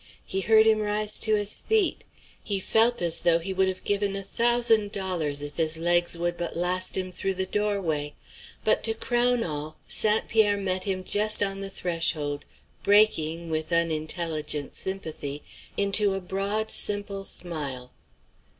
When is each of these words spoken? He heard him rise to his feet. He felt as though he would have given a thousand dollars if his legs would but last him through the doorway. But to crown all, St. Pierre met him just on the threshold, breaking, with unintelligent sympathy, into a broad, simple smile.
He 0.25 0.41
heard 0.41 0.65
him 0.65 0.79
rise 0.79 1.19
to 1.19 1.35
his 1.35 1.59
feet. 1.59 2.05
He 2.43 2.59
felt 2.59 3.03
as 3.03 3.19
though 3.19 3.37
he 3.37 3.53
would 3.53 3.67
have 3.67 3.83
given 3.83 4.15
a 4.15 4.23
thousand 4.23 4.91
dollars 4.91 5.43
if 5.43 5.57
his 5.57 5.77
legs 5.77 6.17
would 6.17 6.37
but 6.37 6.57
last 6.57 6.97
him 6.97 7.11
through 7.11 7.35
the 7.35 7.45
doorway. 7.45 8.15
But 8.63 8.83
to 8.85 8.95
crown 8.95 9.43
all, 9.43 9.77
St. 9.87 10.27
Pierre 10.27 10.57
met 10.57 10.85
him 10.85 11.03
just 11.03 11.43
on 11.43 11.59
the 11.59 11.69
threshold, 11.69 12.45
breaking, 12.81 13.51
with 13.51 13.71
unintelligent 13.71 14.73
sympathy, 14.73 15.43
into 15.77 16.15
a 16.15 16.19
broad, 16.19 16.71
simple 16.71 17.23
smile. 17.23 17.91